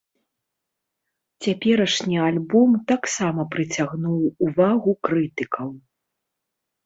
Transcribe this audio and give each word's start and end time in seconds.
Цяперашні 1.45 2.17
альбом 2.29 2.71
таксама 2.91 3.41
прыцягнуў 3.55 4.17
увагу 4.49 4.91
крытыкаў. 5.09 5.69